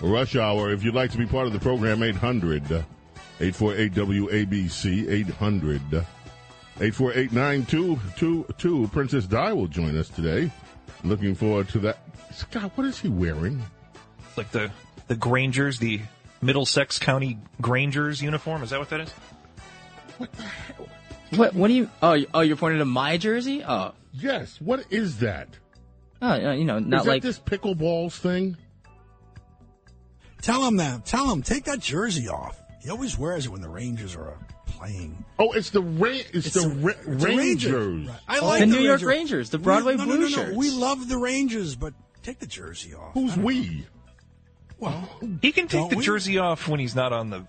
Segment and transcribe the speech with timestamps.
[0.00, 0.70] Rush Hour.
[0.72, 2.62] If you'd like to be part of the program, 800
[3.40, 5.80] 848 WABC 800
[6.80, 8.88] 848 9222.
[8.88, 10.50] Princess Di will join us today.
[11.04, 11.98] Looking forward to that.
[12.32, 13.62] Scott, what is he wearing?
[14.36, 14.70] Like the
[15.08, 16.00] the Grangers, the
[16.42, 18.62] Middlesex County Grangers uniform.
[18.62, 19.10] Is that what that is?
[20.18, 20.88] What the hell?
[21.36, 21.54] What?
[21.54, 21.90] What do you?
[22.02, 23.62] Oh, you- oh, you're pointing to my jersey?
[23.66, 25.48] Oh, Yes, what is that?
[26.22, 28.56] oh, uh, you know, not is that like this pickleballs thing?
[30.42, 31.04] Tell him that.
[31.04, 32.60] Tell him take that jersey off.
[32.80, 35.24] He always wears it when the Rangers are playing.
[35.38, 37.72] Oh, it's the Ra- it's, It's the, the- Ra- it's the Rangers.
[37.72, 38.08] Rangers.
[38.08, 38.18] Right.
[38.28, 39.06] I like the the New York Rangers.
[39.08, 40.34] Rangers, the Broadway we, no, Blue no, no, no.
[40.36, 40.56] shirts.
[40.56, 43.14] We love the Rangers, but take the jersey off.
[43.14, 43.68] Who's we?
[43.68, 43.84] know.
[44.80, 45.08] Well,
[45.42, 46.04] He can take the we?
[46.04, 47.44] jersey off when he's not on the.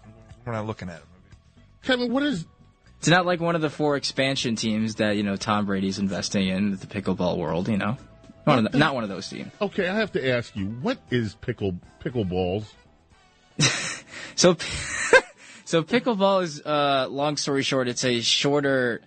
[0.45, 1.07] We're not looking at him.
[1.83, 2.45] Kevin, what is
[2.97, 6.47] it's not like one of the four expansion teams that you know Tom Brady's investing
[6.49, 7.69] in the pickleball world.
[7.69, 7.97] You know,
[8.45, 9.51] one the, not one of those teams.
[9.61, 12.65] Okay, I have to ask you, what is pickle pickleballs?
[14.35, 14.55] So,
[15.65, 19.01] so pickleball is uh, long story short, it's a shorter,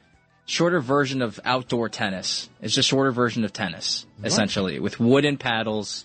[0.46, 2.48] shorter version of outdoor tennis.
[2.60, 6.04] It's a shorter version of tennis, essentially, with wooden paddles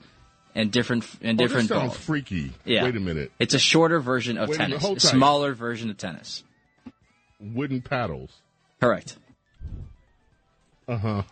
[0.55, 2.03] and different and Oh, different this sounds balls.
[2.05, 2.51] freaky.
[2.66, 2.83] Yeah.
[2.83, 3.31] Wait a minute.
[3.38, 6.44] It's a shorter version of Wait tennis, a smaller version of tennis.
[7.39, 8.31] Wooden paddles.
[8.81, 9.17] Correct.
[10.88, 11.23] Uh huh.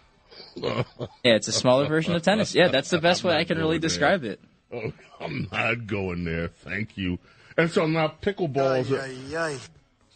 [0.56, 0.84] Yeah,
[1.24, 2.54] it's a smaller version of tennis.
[2.54, 4.40] Yeah, that's the best way I can really describe it.
[4.74, 6.48] Oh, I'm not going there.
[6.48, 7.20] Thank you.
[7.58, 8.92] And so now pickleballs.
[8.92, 9.60] Are,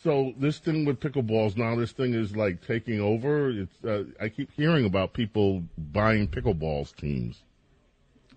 [0.04, 3.50] so this thing with pickleballs now, this thing is like taking over.
[3.50, 3.84] It's.
[3.84, 7.42] Uh, I keep hearing about people buying pickleballs teams.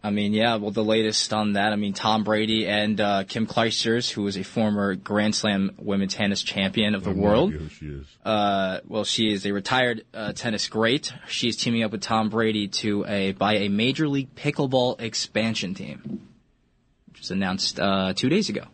[0.05, 3.47] I mean, yeah, well, the latest on that, I mean, Tom Brady and uh, Kim
[3.47, 7.53] Clijsters, who is a former Grand Slam women's tennis champion of the I world.
[7.53, 8.07] who she is.
[8.25, 11.13] Uh, well, she is a retired uh, tennis great.
[11.29, 15.75] She is teaming up with Tom Brady to a buy a Major League Pickleball expansion
[15.75, 16.23] team, which
[17.23, 18.65] was announced uh, two days ago.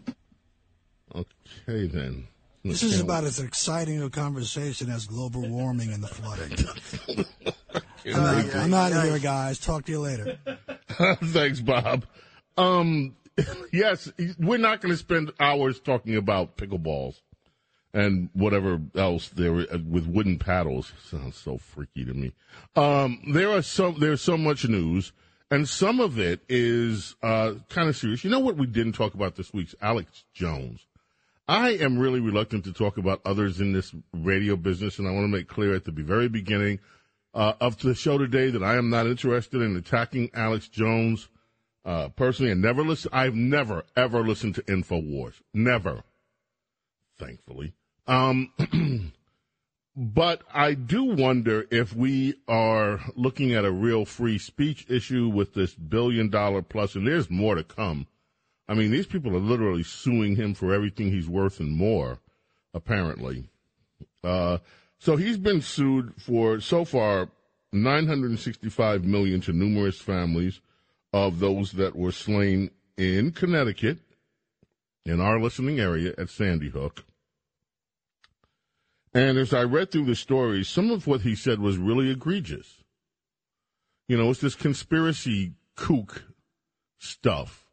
[1.15, 2.29] Okay then.
[2.65, 7.27] This is about as exciting a conversation as global warming and the flooding.
[8.07, 9.59] I'm out, I'm out of here, guys.
[9.59, 10.39] Talk to you later.
[11.23, 12.05] Thanks, Bob.
[12.57, 13.17] Um,
[13.73, 17.21] yes, we're not going to spend hours talking about pickleballs
[17.95, 20.93] and whatever else there with wooden paddles.
[21.11, 22.33] Sounds so freaky to me.
[22.77, 24.01] Um, there are some.
[24.01, 25.13] There's so much news,
[25.51, 28.25] and some of it is uh, kind of serious.
[28.25, 30.87] You know what we didn't talk about this week's Alex Jones.
[31.47, 35.25] I am really reluctant to talk about others in this radio business, and I want
[35.25, 36.81] to make clear at the very beginning
[37.33, 41.29] uh, of the show today that I am not interested in attacking Alex Jones
[41.87, 42.53] uh, personally.
[42.53, 43.11] And never listen.
[43.15, 45.41] I've never ever listened to Infowars.
[45.55, 46.03] Never.
[47.19, 47.73] Thankfully.
[48.07, 48.53] Um,
[50.01, 55.55] but I do wonder if we are looking at a real free speech issue with
[55.55, 58.07] this billion dollar plus, and there's more to come.
[58.69, 62.21] I mean, these people are literally suing him for everything he's worth and more,
[62.73, 63.49] apparently.
[64.23, 64.59] Uh,
[65.01, 67.29] so he's been sued for so far
[67.73, 70.61] 965 million to numerous families
[71.13, 73.99] of those that were slain in Connecticut,
[75.05, 77.05] in our listening area at Sandy Hook.
[79.15, 82.83] And as I read through the stories, some of what he said was really egregious.
[84.07, 86.25] You know, it's this conspiracy kook
[86.99, 87.69] stuff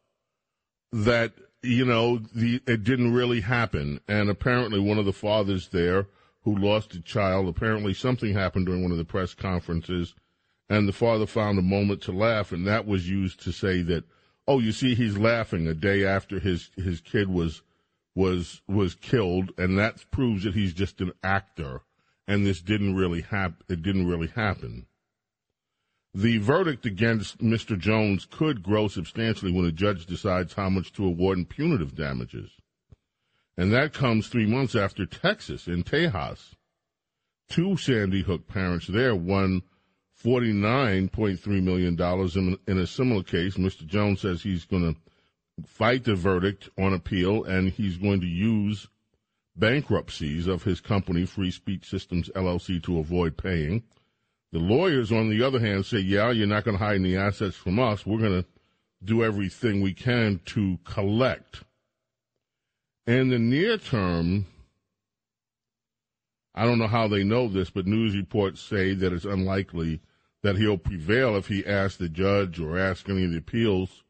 [0.92, 6.06] that you know the it didn't really happen and apparently one of the fathers there
[6.42, 10.14] who lost a child apparently something happened during one of the press conferences
[10.70, 14.04] and the father found a moment to laugh and that was used to say that
[14.46, 17.62] oh you see he's laughing a day after his his kid was
[18.16, 21.82] was was killed and that proves that he's just an actor
[22.26, 24.86] and this didn't really happen it didn't really happen
[26.14, 27.78] The verdict against Mr.
[27.78, 32.52] Jones could grow substantially when a judge decides how much to award in punitive damages.
[33.54, 36.54] And that comes three months after Texas in Tejas.
[37.50, 39.62] Two Sandy Hook parents there won
[40.24, 43.58] $49.3 million in, in a similar case.
[43.58, 43.86] Mr.
[43.86, 45.00] Jones says he's going to
[45.64, 48.88] fight the verdict on appeal and he's going to use
[49.56, 53.82] bankruptcies of his company, Free Speech Systems LLC, to avoid paying.
[54.52, 57.56] The lawyers, on the other hand, say, yeah, you're not going to hide any assets
[57.56, 58.04] from us.
[58.04, 58.48] We're going to
[59.02, 61.64] do everything we can to collect.
[63.06, 64.46] In the near term,
[66.54, 70.00] I don't know how they know this, but news reports say that it's unlikely
[70.42, 74.04] that he'll prevail if he asks the judge or asks any of the appeals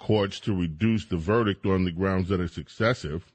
[0.00, 3.32] courts to reduce the verdict on the grounds that it's excessive.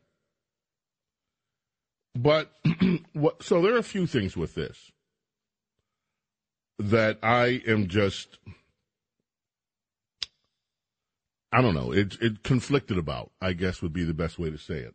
[2.13, 2.51] But
[3.41, 4.91] so there are a few things with this
[6.77, 8.38] that I am just
[11.51, 11.94] I don't know.
[11.94, 13.31] It's it conflicted about.
[13.41, 14.94] I guess would be the best way to say it.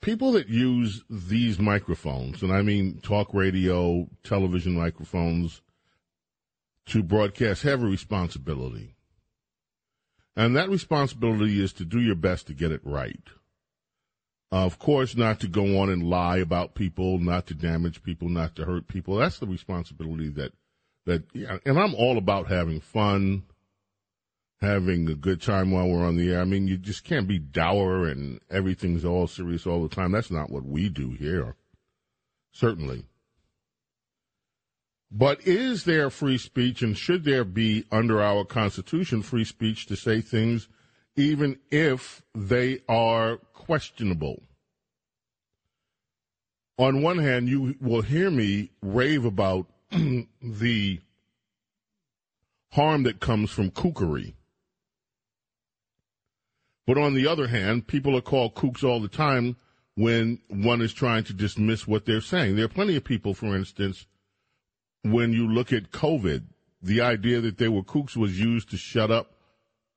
[0.00, 5.60] People that use these microphones, and I mean talk radio, television microphones,
[6.86, 8.94] to broadcast have a responsibility.
[10.38, 13.20] And that responsibility is to do your best to get it right.
[14.52, 18.28] Uh, of course, not to go on and lie about people, not to damage people,
[18.28, 19.16] not to hurt people.
[19.16, 20.52] That's the responsibility that,
[21.06, 21.24] that,
[21.66, 23.46] and I'm all about having fun,
[24.60, 26.40] having a good time while we're on the air.
[26.40, 30.12] I mean, you just can't be dour and everything's all serious all the time.
[30.12, 31.56] That's not what we do here.
[32.52, 33.06] Certainly.
[35.10, 39.96] But is there free speech and should there be under our Constitution free speech to
[39.96, 40.68] say things
[41.18, 44.40] even if they are questionable.
[46.78, 51.00] On one hand, you will hear me rave about the
[52.70, 54.34] harm that comes from kookery.
[56.86, 59.56] But on the other hand, people are called kooks all the time
[59.96, 62.54] when one is trying to dismiss what they're saying.
[62.54, 64.06] There are plenty of people, for instance,
[65.02, 66.44] when you look at COVID,
[66.82, 69.34] the idea that they were kooks was used to shut up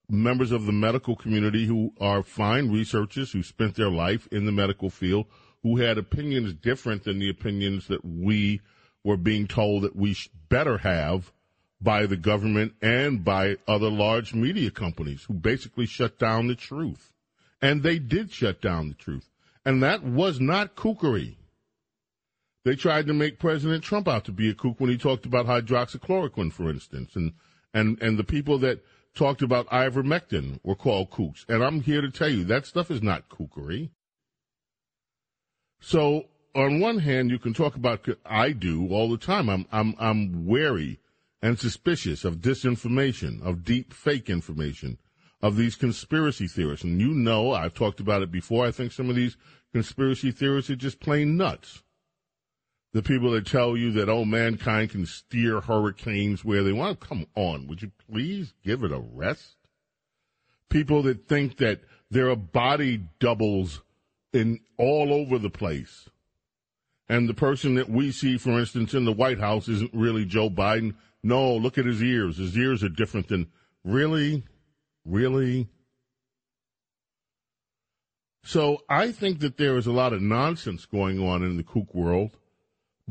[0.10, 4.52] members of the medical community who are fine researchers who spent their life in the
[4.52, 5.26] medical field
[5.64, 8.60] who had opinions different than the opinions that we
[9.04, 10.16] were being told that we
[10.50, 11.32] better have
[11.80, 17.12] by the government and by other large media companies who basically shut down the truth.
[17.62, 19.30] And they did shut down the truth.
[19.66, 21.38] And that was not kookery.
[22.64, 25.48] They tried to make President Trump out to be a kook when he talked about
[25.48, 27.34] hydroxychloroquine, for instance, and
[27.74, 28.84] and and the people that
[29.16, 31.44] talked about ivermectin were called kooks.
[31.50, 33.90] And I'm here to tell you that stuff is not kookery.
[35.80, 39.50] So on one hand, you can talk about I do all the time.
[39.50, 41.00] I'm I'm I'm wary
[41.42, 45.00] and suspicious of disinformation, of deep fake information,
[45.42, 46.84] of these conspiracy theorists.
[46.84, 48.68] And you know, I've talked about it before.
[48.68, 49.36] I think some of these
[49.74, 51.82] conspiracy theorists are just plain nuts
[52.94, 57.00] the people that tell you that oh mankind can steer hurricanes where they want?
[57.00, 57.68] Come on.
[57.68, 59.56] Would you please give it a rest?
[60.70, 63.82] People that think that there are body doubles
[64.34, 66.10] in all over the place.
[67.08, 70.50] And the person that we see for instance in the white house isn't really joe
[70.50, 70.96] biden.
[71.24, 72.38] No look at his ears.
[72.38, 73.48] His ears are different than
[73.84, 74.44] really?
[75.06, 75.70] Really?
[78.44, 81.94] So i think that there is a lot of nonsense going on in the kook
[81.94, 82.38] world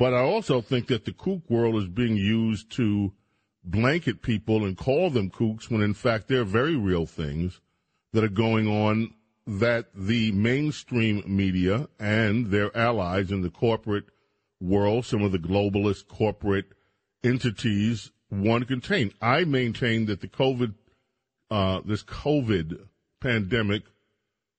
[0.00, 3.12] but I also think that the kook world is being used to
[3.62, 7.60] blanket people and call them kooks when in fact they're very real things
[8.14, 9.12] that are going on
[9.46, 14.06] that the mainstream media and their allies in the corporate
[14.58, 16.72] world, some of the globalist corporate
[17.22, 19.12] entities want to contain.
[19.20, 20.72] I maintain that the COVID,
[21.50, 22.86] uh, this COVID
[23.20, 23.82] pandemic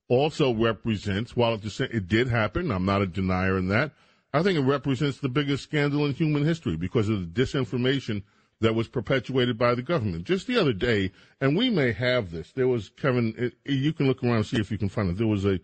[0.07, 3.93] also represents, while it, it did happen, I'm not a denier in that,
[4.33, 8.23] I think it represents the biggest scandal in human history because of the disinformation
[8.61, 10.23] that was perpetuated by the government.
[10.23, 11.11] Just the other day,
[11.41, 12.51] and we may have this.
[12.53, 13.33] There was Kevin.
[13.37, 15.17] It, you can look around and see if you can find it.
[15.17, 15.59] There was a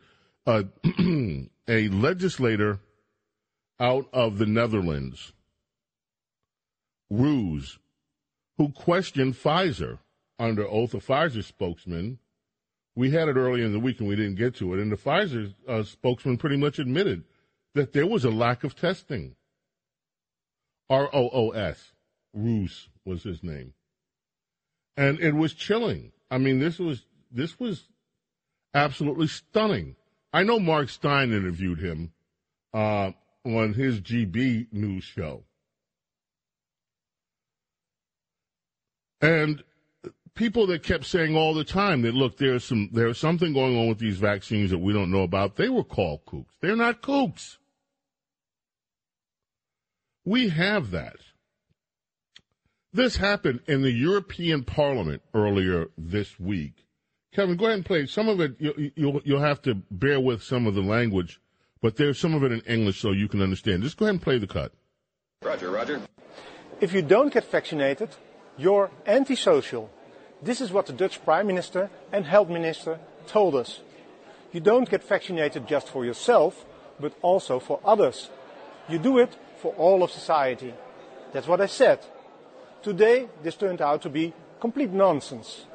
[0.46, 0.66] a,
[1.68, 2.80] a legislator
[3.80, 5.34] out of the Netherlands,
[7.10, 7.78] Roos,
[8.58, 10.00] who questioned Pfizer
[10.40, 10.94] under oath.
[10.94, 12.20] A Pfizer spokesman.
[12.96, 14.98] We had it early in the week and we didn't get to it, and the
[14.98, 17.24] Pfizer uh, spokesman pretty much admitted
[17.78, 19.36] that there was a lack of testing.
[20.90, 21.94] R O O S,
[22.34, 23.74] Roos was his name,
[24.96, 26.12] and it was chilling.
[26.32, 27.88] I mean, this was this was
[28.74, 29.96] absolutely stunning.
[30.32, 32.14] I know Mark Steyn interviewed him
[32.74, 33.12] uh,
[33.46, 35.44] on his GB news show.
[39.20, 39.64] And
[40.36, 43.88] people that kept saying all the time that look, there's some there's something going on
[43.88, 45.56] with these vaccines that we don't know about.
[45.56, 46.54] They were called kooks.
[46.62, 47.58] They're not kooks.
[50.28, 51.16] We have that.
[52.92, 56.86] This happened in the European Parliament earlier this week.
[57.34, 58.58] Kevin, go ahead and play some of it.
[58.60, 61.40] You, you'll you'll have to bear with some of the language,
[61.82, 63.84] but there's some of it in English so you can understand.
[63.84, 64.74] Just go ahead and play the cut.
[65.44, 66.02] Roger, Roger.
[66.82, 68.10] If you don't get vaccinated,
[68.58, 69.90] you're antisocial.
[70.42, 73.80] This is what the Dutch Prime Minister and Health Minister told us.
[74.52, 76.66] You don't get vaccinated just for yourself,
[77.00, 78.30] but also for others.
[78.90, 80.74] You do it for all of society.
[81.34, 82.00] That's what I said.
[82.84, 85.66] Today, this turned out to be complete nonsense.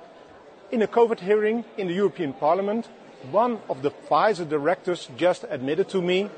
[0.70, 2.88] In a COVID hearing in the European Parliament,
[3.30, 6.30] one of the Pfizer directors just admitted to me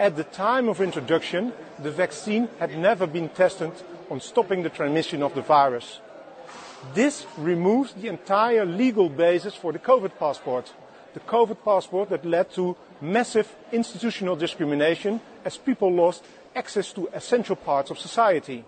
[0.00, 3.70] at the time of introduction, the vaccine had never been tested
[4.10, 6.00] on stopping the transmission of the virus.
[6.94, 10.72] This removes the entire legal basis for the COVID passport.
[11.12, 17.56] The COVID passport that led to massive institutional discrimination as people lost access to essential
[17.56, 18.64] parts of society.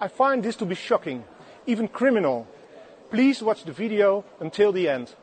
[0.00, 1.24] I find this to be shocking,
[1.66, 2.46] even criminal.
[3.10, 5.14] Please watch the video until the end.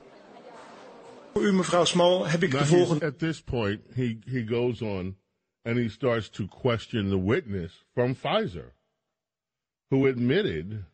[1.36, 3.06] U, mevrouw Small, heb ik de volgende...
[3.06, 5.16] At this point, he, he goes on
[5.66, 8.72] and he starts to question the witness from Pfizer,
[9.90, 10.86] who admitted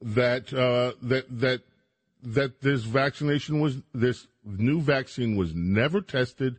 [0.00, 1.60] that uh, that that
[2.22, 6.58] that this vaccination was this new vaccine was never tested,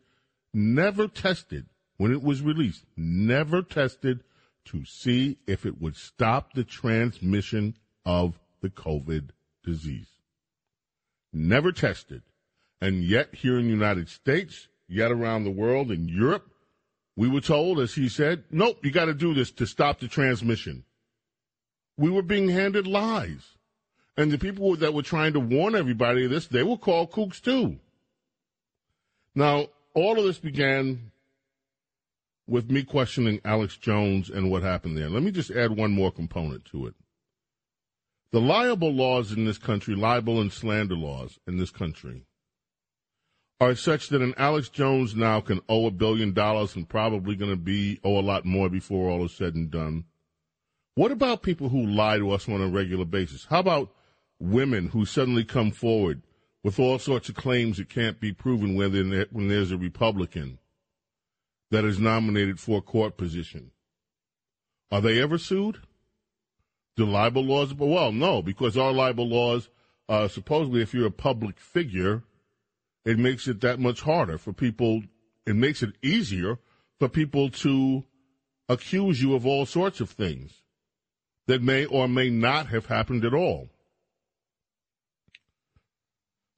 [0.54, 1.66] never tested
[2.00, 4.24] when it was released, never tested
[4.66, 9.30] to see if it would stop the transmission of the COVID
[9.64, 10.10] disease.
[11.32, 12.24] Never tested.
[12.82, 16.50] And yet here in the United States, yet around the world in Europe,
[17.16, 20.08] we were told, as he said, nope, you got to do this to stop the
[20.08, 20.86] transmission
[22.00, 23.58] we were being handed lies.
[24.18, 27.42] And the people that were trying to warn everybody of this, they were called kooks
[27.42, 27.78] too.
[29.36, 31.12] Now, all of this began
[32.50, 35.10] with me questioning Alex Jones and what happened there.
[35.10, 36.96] Let me just add one more component to it.
[38.32, 42.24] The libel laws in this country, libel and slander laws in this country,
[43.60, 47.52] are such that an Alex Jones now can owe a billion dollars and probably going
[47.52, 50.06] to be owe a lot more before all is said and done.
[50.96, 53.46] What about people who lie to us on a regular basis?
[53.46, 53.92] How about
[54.40, 56.22] women who suddenly come forward
[56.64, 60.60] with all sorts of claims that can't be proven when, when there's a Republican
[61.72, 63.72] that is nominated for a court position?
[64.92, 65.80] Are they ever sued?
[66.96, 67.74] Do libel laws?
[67.74, 69.70] Well, no, because our libel laws,
[70.08, 72.24] uh, supposedly, if you're a public figure,
[73.06, 75.04] it makes it that much harder for people.
[75.46, 76.60] It makes it easier
[77.00, 78.04] for people to
[78.68, 80.52] accuse you of all sorts of things
[81.48, 83.70] that may or may not have happened at all.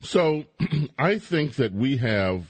[0.01, 0.45] So
[0.99, 2.45] I think that we have,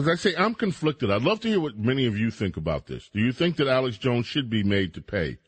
[0.00, 1.10] as I say, I'm conflicted.
[1.10, 3.08] I'd love to hear what many of you think about this.
[3.08, 5.38] Do you think that Alex Jones should be made to pay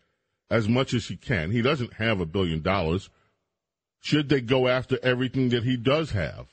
[0.50, 1.50] as much as he can?
[1.50, 3.09] He doesn't have a billion dollars.
[4.00, 6.49] Should they go after everything that he does have?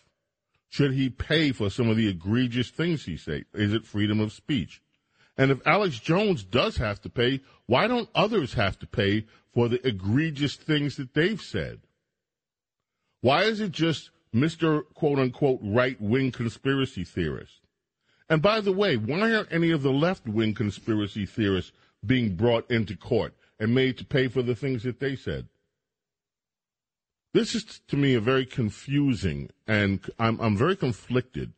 [0.70, 3.44] Should he pay for some of the egregious things he say?
[3.54, 4.82] Is it freedom of speech?
[5.38, 9.68] And if Alex Jones does have to pay, why don't others have to pay for
[9.68, 11.80] the egregious things that they've said?
[13.22, 14.84] Why is it just Mr.
[14.94, 17.59] quote unquote right wing conspiracy theorist?
[18.30, 21.72] And by the way, why aren't any of the left wing conspiracy theorists
[22.06, 25.48] being brought into court and made to pay for the things that they said?
[27.34, 31.54] This is to me a very confusing and I'm, I'm very conflicted.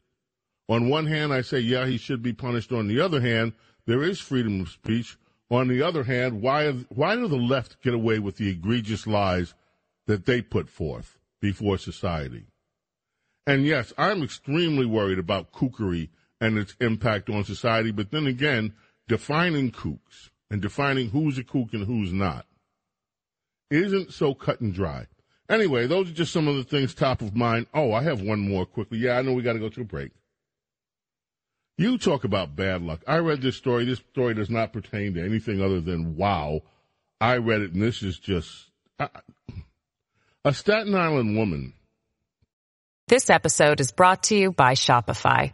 [0.67, 2.71] On one hand, I say, yeah, he should be punished.
[2.71, 3.53] On the other hand,
[3.85, 5.17] there is freedom of speech.
[5.49, 9.53] On the other hand, why, why do the left get away with the egregious lies
[10.07, 12.45] that they put forth before society?
[13.45, 16.09] And yes, I'm extremely worried about kookery
[16.41, 18.73] and its impact on society, but then again,
[19.07, 22.45] defining kooks and defining who's a kook and who's not
[23.69, 25.07] isn't so cut and dry.
[25.49, 27.67] Anyway, those are just some of the things top of mind.
[27.73, 28.97] Oh, I have one more quickly.
[28.99, 30.11] Yeah, I know we got to go to a break.
[31.77, 33.01] You talk about bad luck.
[33.07, 33.85] I read this story.
[33.85, 36.61] This story does not pertain to anything other than wow.
[37.19, 38.69] I read it, and this is just
[38.99, 39.07] uh,
[40.43, 41.73] a Staten Island woman.
[43.07, 45.53] This episode is brought to you by Shopify.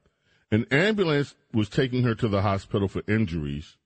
[0.51, 3.77] An ambulance was taking her to the hospital for injuries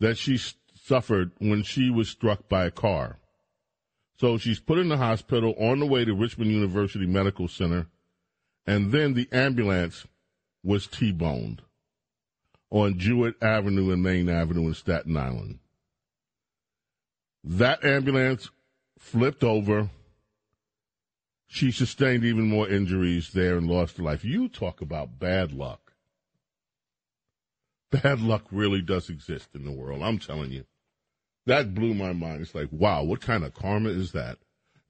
[0.00, 0.38] that she
[0.74, 3.18] suffered when she was struck by a car.
[4.18, 7.86] So she's put in the hospital on the way to Richmond University Medical Center,
[8.66, 10.06] and then the ambulance
[10.62, 11.62] was T-boned
[12.70, 15.58] on Jewett Avenue and Main Avenue in Staten Island.
[17.44, 18.50] That ambulance
[18.98, 19.88] flipped over.
[21.48, 24.24] She sustained even more injuries there and lost her life.
[24.24, 25.92] You talk about bad luck.
[27.90, 30.02] Bad luck really does exist in the world.
[30.02, 30.64] I'm telling you.
[31.46, 32.42] That blew my mind.
[32.42, 34.36] It's like, wow, what kind of karma is that?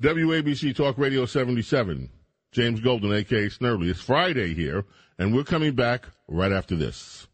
[0.03, 2.11] WABC Talk Radio 77.
[2.51, 3.91] James Golden, aka Snerdley.
[3.91, 4.85] It's Friday here,
[5.19, 7.29] and we're coming back right after this.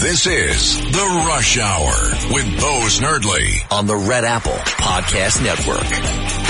[0.00, 1.92] This is The Rush Hour
[2.32, 6.47] with Bo Snerdley on the Red Apple Podcast Network.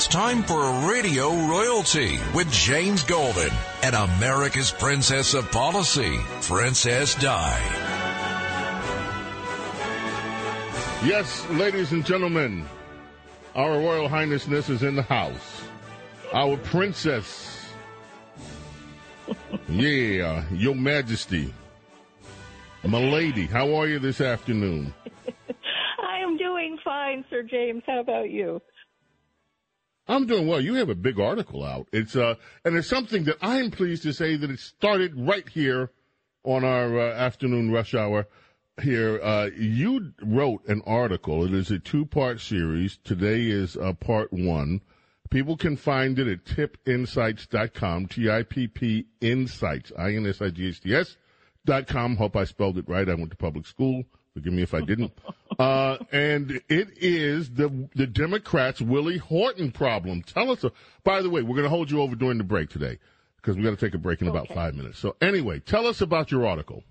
[0.00, 3.50] It's time for Radio Royalty with James Golden
[3.82, 7.58] and America's Princess of Policy, Princess Di.
[11.04, 12.64] Yes, ladies and gentlemen,
[13.54, 15.60] our Royal Highnessness is in the house.
[16.32, 17.66] Our princess.
[19.68, 21.52] yeah, Your Majesty.
[22.84, 24.94] Milady, how are you this afternoon?
[26.02, 27.82] I am doing fine, Sir James.
[27.86, 28.62] How about you?
[30.10, 30.60] I'm doing well.
[30.60, 31.88] You have a big article out.
[31.92, 35.48] It's uh, and it's something that I am pleased to say that it started right
[35.48, 35.92] here
[36.42, 38.26] on our uh, afternoon rush hour.
[38.82, 41.44] Here, uh, you wrote an article.
[41.44, 42.98] It is a two-part series.
[43.04, 44.80] Today is uh, part one.
[45.30, 51.16] People can find it at tippinsights.com, T-I-P-P insights, I-N-S-I-G-H-T-S
[51.66, 52.16] dot com.
[52.16, 53.08] Hope I spelled it right.
[53.08, 54.04] I went to public school.
[54.34, 55.12] Forgive me if I didn't.
[55.58, 60.22] Uh, and it is the the Democrats' Willie Horton problem.
[60.22, 60.62] Tell us.
[60.64, 60.72] A,
[61.04, 62.98] by the way, we're going to hold you over during the break today
[63.36, 64.54] because we got to take a break in about Okay.
[64.54, 64.98] five minutes.
[64.98, 66.84] So anyway, tell us about your article.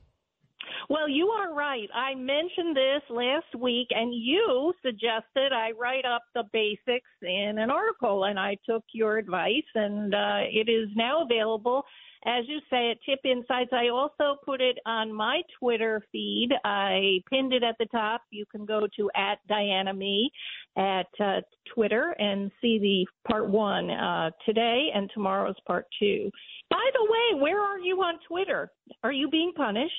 [0.89, 1.87] Well, you are right.
[1.93, 7.69] I mentioned this last week, and you suggested I write up the basics in an
[7.69, 11.85] article, and I took your advice, and uh, it is now available.
[12.25, 16.49] As you say, at TIPP Insights, I also put it on my Twitter feed.
[16.65, 18.23] I pinned it at the top.
[18.29, 20.29] You can go to at Diana Me
[20.77, 21.41] at uh,
[21.73, 26.29] Twitter and see the part one uh, today, and tomorrow's part two.
[26.69, 28.69] By the way, where are you on Twitter?
[29.01, 29.93] Are you being punished?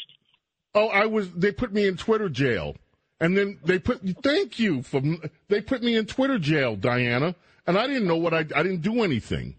[0.74, 1.32] Oh, I was.
[1.32, 2.76] They put me in Twitter jail,
[3.18, 4.02] and then they put.
[4.22, 5.00] Thank you for.
[5.48, 7.34] They put me in Twitter jail, Diana,
[7.66, 8.40] and I didn't know what I.
[8.40, 9.56] I didn't do anything,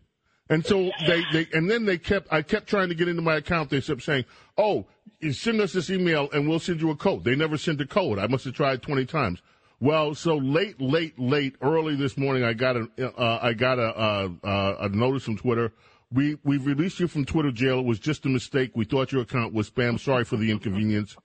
[0.52, 1.24] and so they.
[1.32, 2.28] They and then they kept.
[2.32, 3.70] I kept trying to get into my account.
[3.70, 4.26] They kept saying,
[4.58, 4.86] "Oh,
[5.32, 8.20] send us this email, and we'll send you a code." They never sent a code.
[8.20, 9.42] I must have tried twenty times.
[9.80, 12.88] Well, so late, late, late, early this morning, I got a.
[13.00, 15.72] Uh, I got a, uh, uh, a notice from Twitter.
[16.12, 17.80] We we released you from Twitter jail.
[17.80, 18.72] It was just a mistake.
[18.76, 20.00] We thought your account was spam.
[20.00, 21.16] Sorry for the inconvenience.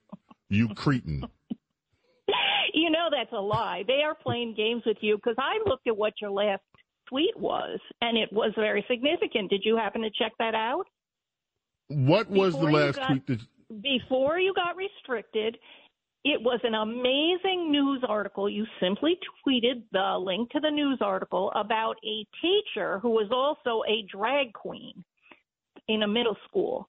[0.49, 1.27] You cretin.
[2.73, 3.83] You know that's a lie.
[3.85, 6.61] They are playing games with you because I looked at what your last
[7.09, 9.49] tweet was, and it was very significant.
[9.49, 10.85] Did you happen to check that out?
[11.89, 15.57] What was Before the last got- tweet that Before you got restricted,
[16.23, 18.49] it was an amazing news article.
[18.49, 23.83] You simply tweeted the link to the news article about a teacher who was also
[23.87, 25.03] a drag queen
[25.87, 26.87] in a middle school.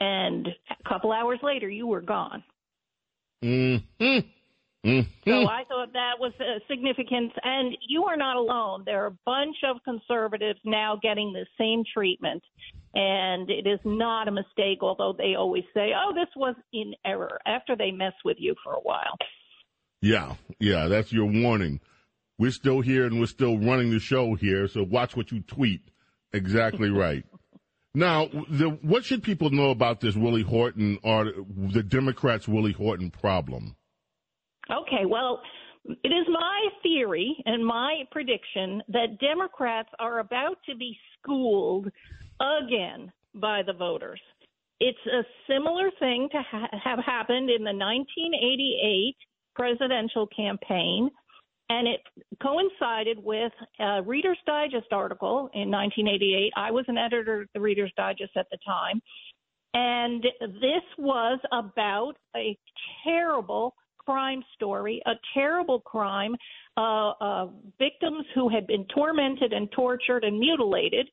[0.00, 2.42] And a couple hours later, you were gone.
[3.44, 4.18] Mm-hmm.
[4.84, 5.30] Mm-hmm.
[5.30, 7.32] So I thought that was uh, significant.
[7.42, 8.82] And you are not alone.
[8.86, 12.42] There are a bunch of conservatives now getting the same treatment.
[12.94, 17.38] And it is not a mistake, although they always say, oh, this was in error
[17.46, 19.16] after they mess with you for a while.
[20.02, 21.80] Yeah, yeah, that's your warning.
[22.38, 25.82] We're still here and we're still running the show here, so watch what you tweet.
[26.32, 27.24] Exactly right.
[27.94, 33.10] Now, the, what should people know about this Willie Horton or the Democrats' Willie Horton
[33.10, 33.76] problem?
[34.72, 35.40] Okay, well,
[35.84, 41.90] it is my theory and my prediction that Democrats are about to be schooled
[42.40, 44.20] again by the voters.
[44.78, 49.16] It's a similar thing to ha- have happened in the 1988
[49.54, 51.10] presidential campaign,
[51.68, 52.00] and it
[52.42, 56.52] coincided with a Reader's Digest article in 1988.
[56.56, 59.02] I was an editor of the Reader's Digest at the time,
[59.74, 62.56] and this was about a
[63.04, 63.74] terrible
[64.10, 66.34] crime story, a terrible crime,
[66.76, 67.46] uh, uh,
[67.78, 71.08] victims who had been tormented and tortured and mutilated.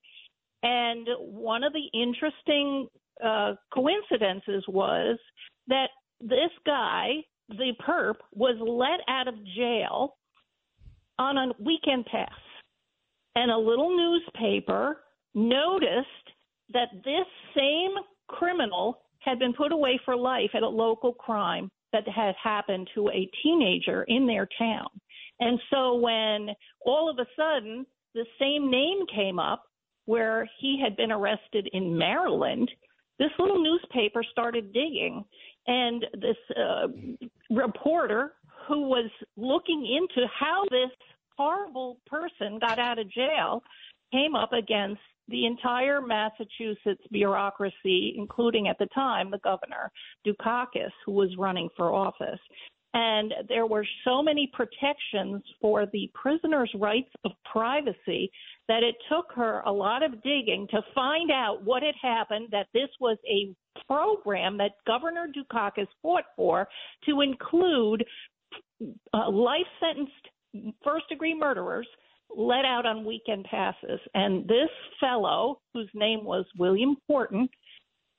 [0.63, 2.87] And one of the interesting
[3.23, 5.19] uh, coincidences was
[5.67, 7.09] that this guy,
[7.49, 10.15] the perp, was let out of jail
[11.19, 12.29] on a weekend pass.
[13.35, 15.01] And a little newspaper
[15.35, 16.07] noticed
[16.73, 17.91] that this same
[18.27, 23.09] criminal had been put away for life at a local crime that had happened to
[23.09, 24.87] a teenager in their town.
[25.39, 26.49] And so when
[26.85, 29.63] all of a sudden the same name came up
[30.05, 32.69] where he had been arrested in Maryland,
[33.19, 35.23] this little newspaper started digging.
[35.67, 36.87] And this uh,
[37.49, 38.33] reporter
[38.67, 40.91] who was looking into how this
[41.37, 43.61] horrible person got out of jail
[44.11, 49.91] came up against the entire Massachusetts bureaucracy, including at the time the governor,
[50.25, 52.39] Dukakis, who was running for office.
[52.93, 58.31] And there were so many protections for the prisoner's rights of privacy
[58.67, 62.67] that it took her a lot of digging to find out what had happened, that
[62.73, 63.53] this was a
[63.87, 66.67] program that Governor Dukakis fought for
[67.05, 68.03] to include
[69.13, 71.87] uh, life sentenced first degree murderers
[72.35, 73.99] let out on weekend passes.
[74.13, 77.49] And this fellow, whose name was William Horton,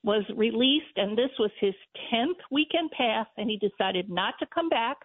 [0.05, 1.75] was released, and this was his
[2.13, 4.97] 10th weekend pass, and he decided not to come back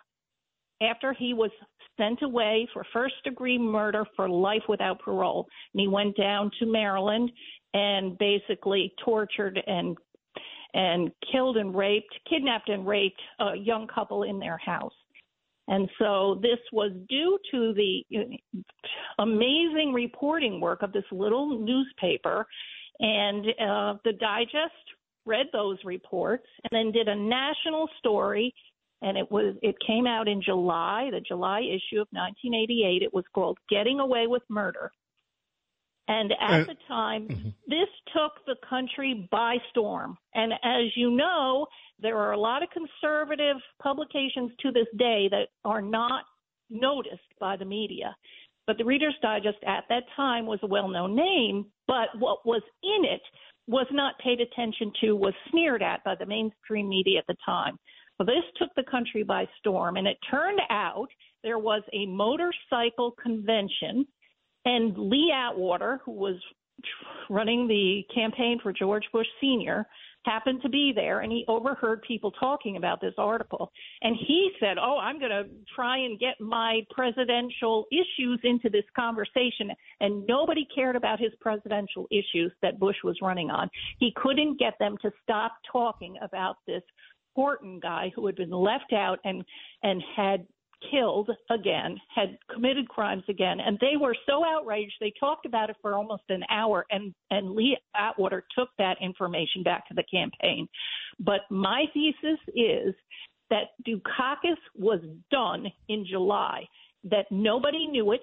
[0.81, 1.51] after he was
[1.97, 5.47] sent away for first degree murder for life without parole.
[5.73, 7.31] And he went down to Maryland
[7.73, 9.97] and basically tortured and
[10.75, 14.93] and killed and raped, kidnapped and raped a young couple in their house.
[15.67, 18.03] And so this was due to the
[19.19, 22.45] amazing reporting work of this little newspaper.
[22.99, 24.73] And uh, the Digest
[25.25, 28.53] read those reports and then did a national story.
[29.01, 33.01] And it was it came out in July, the July issue of 1988.
[33.01, 34.91] It was called "Getting Away with Murder."
[36.07, 37.49] And at the time, mm-hmm.
[37.67, 40.17] this took the country by storm.
[40.33, 41.67] And as you know,
[41.99, 46.23] there are a lot of conservative publications to this day that are not
[46.69, 48.15] noticed by the media.
[48.67, 52.61] But the Reader's Digest at that time was a well known name, but what was
[52.83, 53.21] in it
[53.67, 57.77] was not paid attention to, was sneered at by the mainstream media at the time.
[58.19, 61.07] Well, this took the country by storm, and it turned out
[61.43, 64.05] there was a motorcycle convention
[64.65, 66.35] and Lee Atwater, who was
[67.29, 69.85] running the campaign for George Bush Sr.,
[70.25, 73.71] happened to be there and he overheard people talking about this article.
[74.01, 75.45] And he said, Oh, I'm going to
[75.75, 79.71] try and get my presidential issues into this conversation.
[79.99, 83.69] And nobody cared about his presidential issues that Bush was running on.
[83.99, 86.83] He couldn't get them to stop talking about this
[87.35, 89.43] Horton guy who had been left out and
[89.81, 90.45] and had
[90.91, 95.75] killed again, had committed crimes again, and they were so outraged they talked about it
[95.81, 96.85] for almost an hour.
[96.91, 100.67] And and Lee Atwater took that information back to the campaign.
[101.19, 102.93] But my thesis is
[103.49, 104.99] that Dukakis was
[105.31, 106.67] done in July.
[107.03, 108.21] That nobody knew it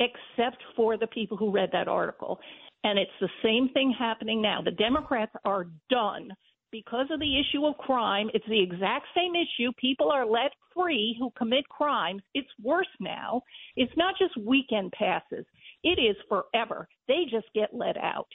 [0.00, 2.38] except for the people who read that article.
[2.84, 4.62] And it's the same thing happening now.
[4.62, 6.30] The Democrats are done
[6.72, 9.72] because of the issue of crime, it's the exact same issue.
[9.78, 12.22] People are let free who commit crimes.
[12.34, 13.42] It's worse now.
[13.76, 15.44] It's not just weekend passes,
[15.82, 16.88] it is forever.
[17.08, 18.28] They just get let out.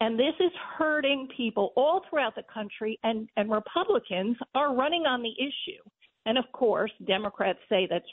[0.00, 5.22] And this is hurting people all throughout the country, and, and Republicans are running on
[5.22, 5.82] the issue.
[6.26, 8.04] And of course, Democrats say that's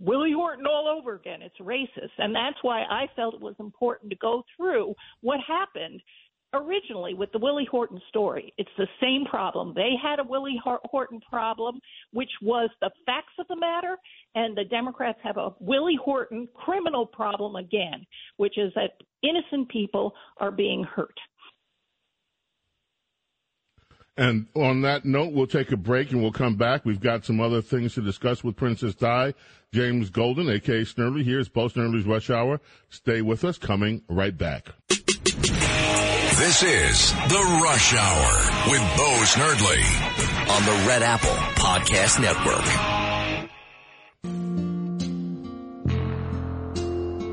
[0.00, 1.40] Willie Horton all over again.
[1.40, 2.10] It's racist.
[2.18, 6.02] And that's why I felt it was important to go through what happened
[6.54, 8.52] originally with the Willie Horton story.
[8.58, 9.72] It's the same problem.
[9.74, 11.80] They had a Willie Horton problem,
[12.12, 13.96] which was the facts of the matter,
[14.34, 20.14] and the Democrats have a Willie Horton criminal problem again, which is that innocent people
[20.38, 21.18] are being hurt.
[24.16, 26.84] And on that note, we'll take a break and we'll come back.
[26.84, 29.34] We've got some other things to discuss with Princess Di.
[29.72, 31.24] James Golden, aka Snerdley.
[31.24, 32.60] Here's Bo Snerdley's Rush Hour.
[32.90, 33.58] Stay with us.
[33.58, 34.68] Coming right back.
[36.36, 39.84] This is The Rush Hour with Bo Snerdley
[40.50, 42.64] on the Red Apple Podcast Network.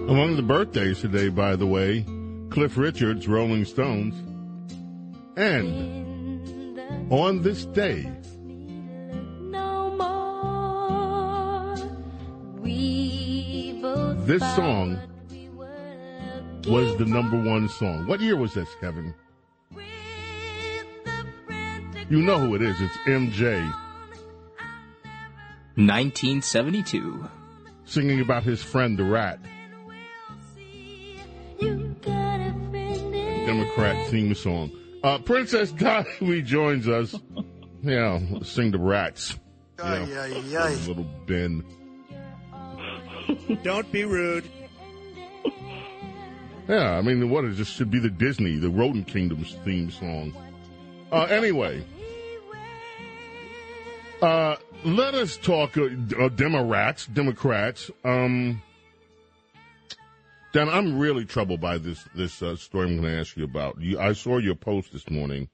[0.07, 2.05] Among the birthdays today, by the way,
[2.51, 4.13] Cliff Richards, Rolling Stones,
[5.35, 6.79] and
[7.11, 8.07] on this day,
[14.27, 14.99] this song
[16.67, 18.07] was the number one song.
[18.07, 19.13] What year was this, Kevin?
[22.09, 22.79] You know who it is.
[22.81, 23.61] It's MJ.
[25.75, 27.29] 1972.
[27.85, 29.39] Singing about his friend, the rat.
[33.45, 34.71] Democrat theme song.
[35.03, 37.15] Uh, Princess Di joins us.
[37.81, 39.39] Yeah, sing the rats.
[39.79, 41.63] Yeah, little Ben.
[43.63, 44.43] Don't be rude.
[46.71, 47.67] Yeah, I mean, what is this?
[47.67, 50.33] Should be the Disney, the Rodent Kingdom's theme song.
[51.11, 51.83] Uh, anyway,
[54.21, 54.55] uh,
[54.85, 57.07] let us talk uh, uh, Democrats.
[57.07, 57.91] Democrats.
[58.05, 58.61] Um,
[60.53, 63.81] Dan, I'm really troubled by this this uh, story I'm going to ask you about.
[63.81, 65.49] You, I saw your post this morning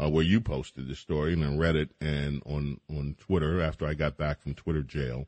[0.00, 3.84] uh, where you posted the story, and I read it and on on Twitter after
[3.84, 5.26] I got back from Twitter jail.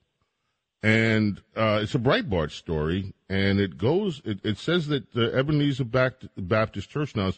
[0.84, 4.20] And uh, it's a Breitbart story, and it goes.
[4.22, 7.32] It, it says that the Ebenezer Baptist Church now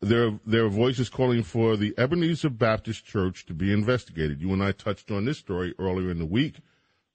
[0.00, 4.40] there there are voices calling for the Ebenezer Baptist Church to be investigated.
[4.40, 6.60] You and I touched on this story earlier in the week.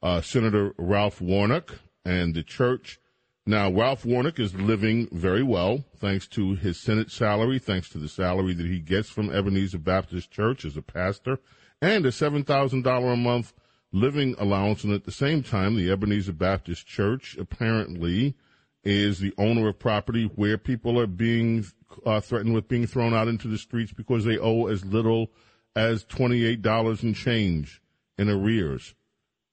[0.03, 2.99] Uh, Senator Ralph Warnock and the church.
[3.47, 8.07] Now, Ralph Warnock is living very well thanks to his Senate salary, thanks to the
[8.07, 11.39] salary that he gets from Ebenezer Baptist Church as a pastor,
[11.81, 13.53] and a $7,000 a month
[13.91, 14.83] living allowance.
[14.83, 18.35] And at the same time, the Ebenezer Baptist Church apparently
[18.83, 21.65] is the owner of property where people are being
[22.05, 25.31] uh, threatened with being thrown out into the streets because they owe as little
[25.75, 27.81] as $28 in change
[28.17, 28.95] in arrears.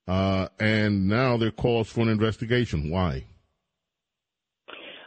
[0.06, 2.90] Uh, and now there calls for an investigation.
[2.90, 3.24] Why?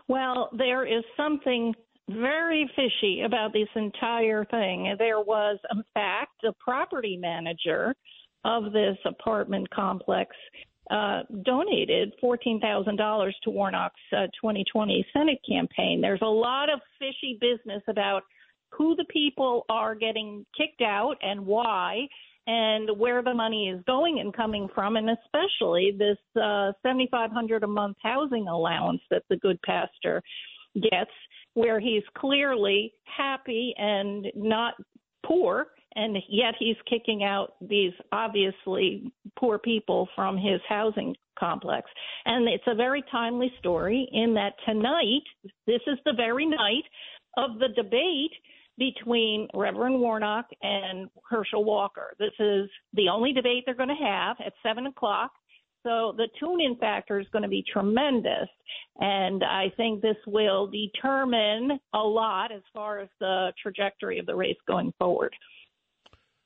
[0.07, 1.73] Well, there is something
[2.09, 4.95] very fishy about this entire thing.
[4.99, 7.95] There was, in fact, a property manager
[8.45, 10.35] of this apartment complex
[10.89, 16.01] uh, donated $14,000 to Warnock's uh, 2020 Senate campaign.
[16.01, 18.23] There's a lot of fishy business about
[18.71, 22.07] who the people are getting kicked out and why
[22.47, 27.67] and where the money is going and coming from and especially this uh 7500 a
[27.67, 30.23] month housing allowance that the good pastor
[30.73, 31.11] gets
[31.53, 34.73] where he's clearly happy and not
[35.23, 41.89] poor and yet he's kicking out these obviously poor people from his housing complex.
[42.25, 45.23] And it's a very timely story in that tonight,
[45.67, 46.83] this is the very night
[47.37, 48.31] of the debate
[48.77, 52.13] between Reverend Warnock and Herschel Walker.
[52.19, 55.31] This is the only debate they're going to have at 7 o'clock.
[55.83, 58.47] So the tune in factor is going to be tremendous.
[58.99, 64.35] And I think this will determine a lot as far as the trajectory of the
[64.35, 65.33] race going forward.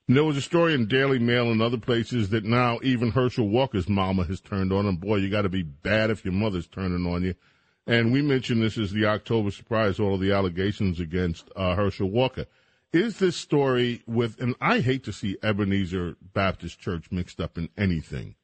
[0.07, 3.89] There was a story in Daily Mail and other places that now even Herschel Walker's
[3.89, 4.97] mama has turned on him.
[4.97, 7.33] Boy, you got to be bad if your mother's turning on you.
[7.87, 12.11] And we mentioned this as the October surprise, all of the allegations against uh, Herschel
[12.11, 12.45] Walker.
[12.93, 17.69] Is this story with, and I hate to see Ebenezer Baptist Church mixed up in
[17.75, 18.35] anything.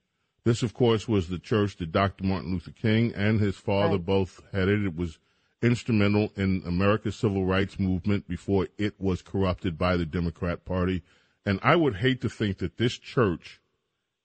[0.43, 2.23] This, of course, was the church that Dr.
[2.23, 4.05] Martin Luther King and his father right.
[4.05, 4.83] both headed.
[4.83, 5.19] It was
[5.61, 11.03] instrumental in America's civil rights movement before it was corrupted by the Democrat Party
[11.45, 13.61] and I would hate to think that this church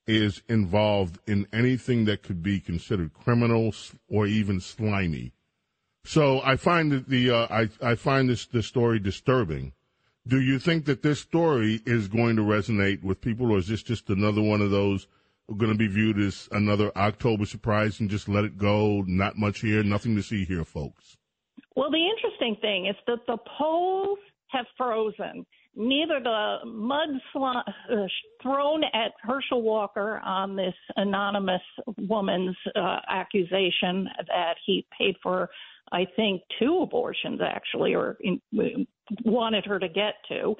[0.07, 3.75] is involved in anything that could be considered criminal
[4.09, 5.33] or even slimy.
[6.05, 9.73] So I find that the uh, I I find this the story disturbing.
[10.27, 13.83] Do you think that this story is going to resonate with people, or is this
[13.83, 15.09] just another one of those
[15.57, 19.03] going to be viewed as another October surprise and just let it go?
[19.07, 21.17] Not much here, nothing to see here, folks.
[21.75, 25.45] Well, the interesting thing is that the polls have frozen
[25.77, 28.07] neither the mud sl- uh,
[28.43, 31.63] thrown at Herschel Walker on this anonymous
[31.99, 35.49] woman's uh, accusation that he paid for,
[35.93, 38.41] I think, two abortions actually, or in,
[39.25, 40.55] wanted her to get to.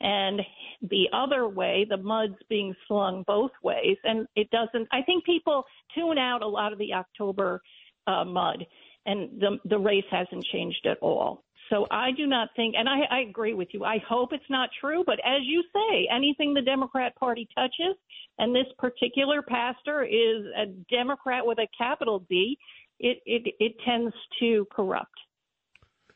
[0.00, 0.40] And
[0.82, 3.96] the other way, the mud's being slung both ways.
[4.04, 7.60] And it doesn't, I think people tune out a lot of the October
[8.06, 8.64] uh, mud,
[9.06, 11.44] and the, the race hasn't changed at all.
[11.70, 13.84] So I do not think, and I, I agree with you.
[13.84, 17.96] I hope it's not true, but as you say, anything the Democrat Party touches,
[18.38, 22.58] and this particular pastor is a Democrat with a capital D,
[22.98, 25.14] it it, it tends to corrupt.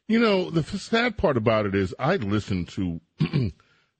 [0.08, 3.52] You know, the sad part about it is I listen to, you,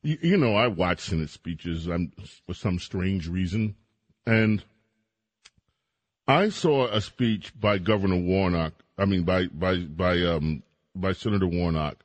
[0.03, 2.12] you, know, I watch Senate speeches I'm,
[2.45, 3.77] for some strange reason,
[4.27, 4.62] and
[6.27, 8.75] I saw a speech by Governor Warnock.
[8.99, 10.62] I mean, by by by um,
[10.94, 12.05] by Senator Warnock.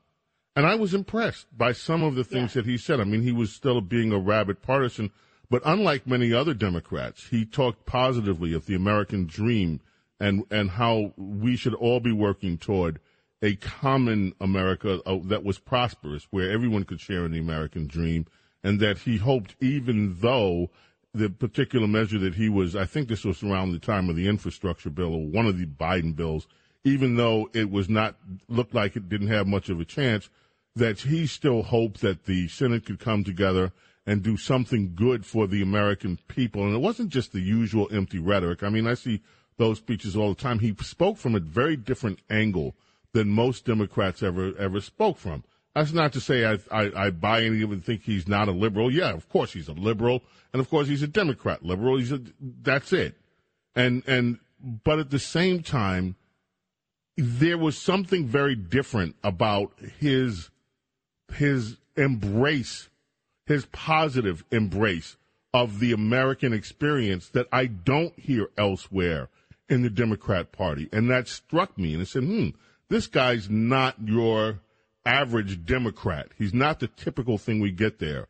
[0.55, 2.61] And I was impressed by some of the things yeah.
[2.61, 2.99] that he said.
[2.99, 5.11] I mean, he was still being a rabid partisan,
[5.49, 9.81] but unlike many other Democrats, he talked positively of the American dream
[10.19, 12.99] and, and how we should all be working toward
[13.41, 18.25] a common America uh, that was prosperous, where everyone could share in the American dream,
[18.63, 20.71] and that he hoped, even though
[21.13, 24.27] the particular measure that he was, I think this was around the time of the
[24.27, 26.47] infrastructure bill or one of the Biden bills,
[26.83, 28.15] even though it was not
[28.47, 30.29] looked like it didn't have much of a chance,
[30.75, 33.71] that he still hoped that the Senate could come together
[34.05, 36.63] and do something good for the American people.
[36.63, 38.63] And it wasn't just the usual empty rhetoric.
[38.63, 39.21] I mean, I see
[39.57, 40.59] those speeches all the time.
[40.59, 42.75] He spoke from a very different angle
[43.13, 45.43] than most Democrats ever ever spoke from.
[45.75, 48.47] That's not to say I, I, I buy any of it and think he's not
[48.47, 48.91] a liberal.
[48.91, 51.97] Yeah, of course he's a liberal, and of course he's a Democrat liberal.
[51.97, 53.15] He's a, that's it.
[53.75, 54.39] And and
[54.83, 56.15] but at the same time,
[57.17, 60.49] there was something very different about his
[61.33, 62.89] his embrace,
[63.45, 65.17] his positive embrace
[65.53, 69.29] of the American experience that I don't hear elsewhere
[69.67, 70.87] in the Democrat Party.
[70.93, 72.49] And that struck me and I said, hmm,
[72.89, 74.59] this guy's not your
[75.05, 76.29] average Democrat.
[76.37, 78.27] He's not the typical thing we get there.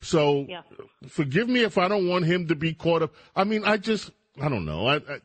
[0.00, 0.62] So Yeah.
[1.08, 3.14] forgive me if I don't want him to be caught up.
[3.34, 4.86] I mean, I just, I don't know.
[4.86, 5.20] I, I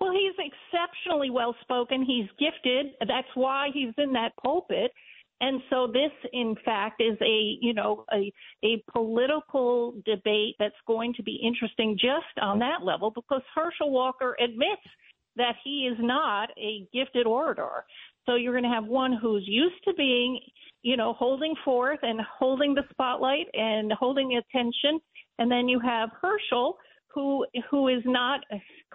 [0.00, 0.34] Well, he's
[0.82, 2.04] exceptionally well spoken.
[2.04, 2.92] He's gifted.
[3.00, 4.92] That's why he's in that pulpit.
[5.40, 8.32] And so this, in fact, is a you know a
[8.64, 14.36] a political debate that's going to be interesting just on that level because Herschel Walker
[14.42, 14.82] admits
[15.36, 17.84] that he is not a gifted orator.
[18.26, 20.38] So you're going to have one who's used to being,
[20.82, 25.00] you know, holding forth and holding the spotlight and holding attention,
[25.40, 26.76] and then you have Herschel
[27.14, 28.40] who who is not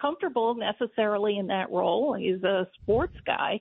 [0.00, 2.14] comfortable necessarily in that role.
[2.14, 3.60] He's a sports guy.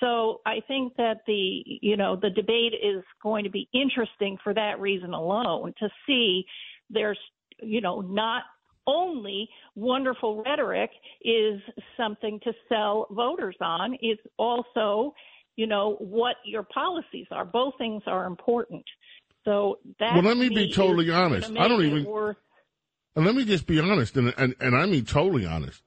[0.00, 4.54] So I think that the you know the debate is going to be interesting for
[4.54, 6.44] that reason alone to see
[6.88, 7.18] there's
[7.62, 8.42] you know not
[8.86, 10.90] only wonderful rhetoric
[11.22, 11.60] is
[11.96, 15.14] something to sell voters on it's also
[15.56, 18.82] you know what your policies are both things are important
[19.44, 21.50] so that Well, let me be totally honest.
[21.56, 22.04] I don't even-
[23.16, 25.82] And let me just be honest, and, and, and I mean totally honest.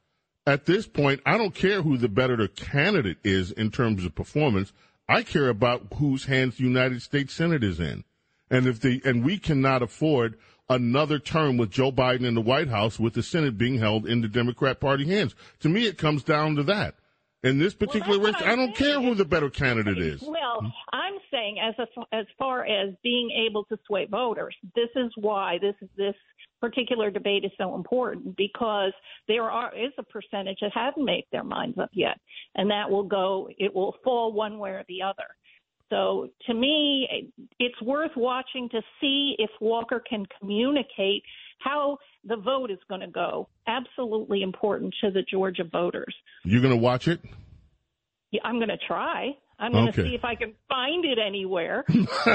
[0.46, 4.74] At this point, I don't care who the better candidate is in terms of performance.
[5.08, 8.04] I care about whose hands the United States Senate is in.
[8.50, 10.38] And if the, and we cannot afford
[10.70, 14.22] another term with Joe Biden in the White House with the Senate being held in
[14.22, 15.36] the Democrat Party hands.
[15.62, 16.96] To me, it comes down to that.
[17.44, 20.22] In this particular race, I don't care who the better candidate is.
[20.22, 20.62] Well,
[20.94, 25.58] I'm saying as a, as far as being able to sway voters, this is why
[25.62, 26.16] this is this
[26.64, 28.94] particular debate is so important because
[29.28, 32.18] there are is a percentage that haven't made their minds up yet,
[32.56, 33.50] and that will go.
[33.58, 35.28] It will fall one way or the other.
[35.90, 41.22] So to me, it's worth watching to see if Walker can communicate
[41.60, 43.50] how the vote is going to go.
[43.68, 46.16] Absolutely important to the Georgia voters.
[46.46, 47.20] You're going to watch it?
[48.32, 49.32] Yeah, I'm going to try.
[49.60, 50.10] I'm going to Okay.
[50.10, 51.86] see if I can find it anywhere.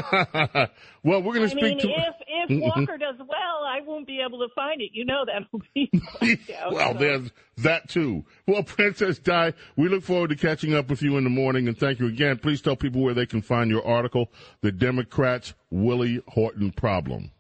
[1.03, 1.89] well, we're going to mean, speak to.
[1.91, 4.91] if if Walker does well, I won't be able to find it.
[4.93, 5.91] You know that will be
[6.59, 6.99] out, well, so.
[6.99, 8.25] there's that too.
[8.47, 11.77] Well, Princess Di, we look forward to catching up with you in the morning, and
[11.77, 12.39] thank you again.
[12.39, 14.31] Please tell people where they can find your article,
[14.63, 17.33] "The Democrats' Willie Horton Problem."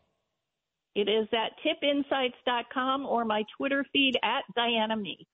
[0.94, 5.26] It is at tippinsights.com or my Twitter feed at Diana Me.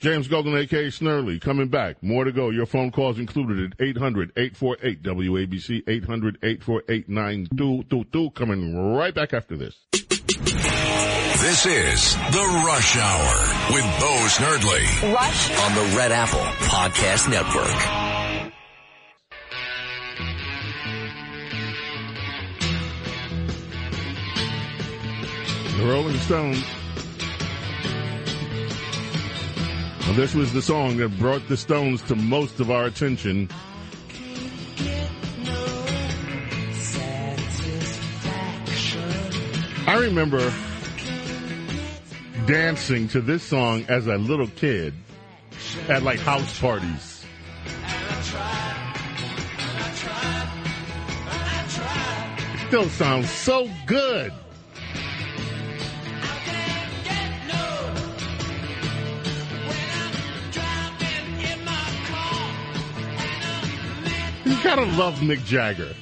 [0.00, 2.02] James Golden, aka Snerdley, coming back.
[2.02, 2.48] More to go.
[2.48, 8.34] Your phone calls included at 800-848 WABC 800-848-9222.
[8.34, 9.76] Coming right back after this.
[9.92, 15.12] This is The Rush Hour with Bo Snerdley.
[15.12, 17.76] Rush on the Red Apple Podcast Network.
[25.76, 26.64] The Rolling Stones.
[30.14, 33.48] This was the song that brought the Stones to most of our attention.
[39.86, 40.52] I remember
[42.46, 44.94] dancing to this song as a little kid
[45.88, 47.24] at like house parties.
[52.66, 54.32] Still sounds so good.
[64.50, 65.94] You gotta love Mick Jagger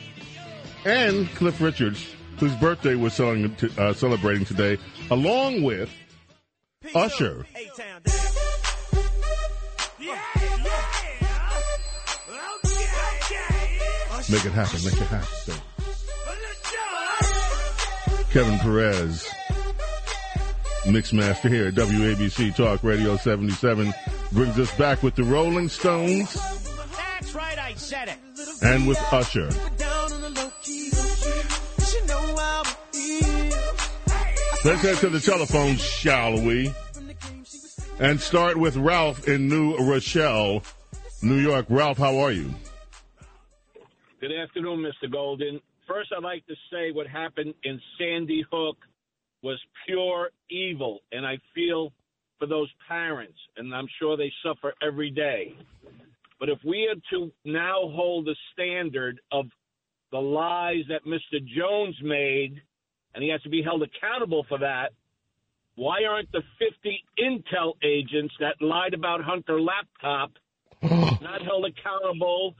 [0.86, 2.02] and Cliff Richards,
[2.38, 4.78] whose birthday we're celebrating, uh, celebrating today,
[5.10, 5.90] along with
[6.94, 7.44] Usher.
[14.30, 15.54] Make it happen, make it happen.
[18.30, 19.28] Kevin Perez,
[20.84, 23.92] Mixmaster here at WABC Talk Radio 77,
[24.32, 26.32] brings us back with the Rolling Stones
[26.96, 28.27] That's right, I said it.
[28.62, 29.50] And with Usher.
[34.64, 36.72] Let's head to the telephone, shall we?
[38.00, 40.62] And start with Ralph in New Rochelle,
[41.22, 41.66] New York.
[41.68, 42.52] Ralph, how are you?
[44.20, 45.10] Good afternoon, Mr.
[45.10, 45.60] Golden.
[45.86, 48.76] First, I'd like to say what happened in Sandy Hook
[49.42, 51.92] was pure evil, and I feel
[52.38, 55.56] for those parents, and I'm sure they suffer every day.
[56.38, 59.46] But if we are to now hold the standard of
[60.12, 61.44] the lies that Mr.
[61.44, 62.62] Jones made,
[63.14, 64.90] and he has to be held accountable for that,
[65.74, 70.32] why aren't the 50 intel agents that lied about Hunter laptop
[70.82, 72.54] not held accountable